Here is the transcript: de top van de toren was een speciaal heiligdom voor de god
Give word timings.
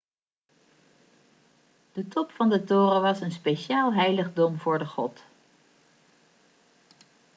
de 1.91 2.07
top 2.07 2.31
van 2.31 2.49
de 2.49 2.63
toren 2.63 3.01
was 3.01 3.21
een 3.21 3.31
speciaal 3.31 3.93
heiligdom 3.93 4.57
voor 4.59 4.79
de 4.79 4.85
god 4.85 5.19